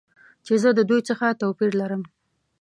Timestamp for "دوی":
0.89-1.01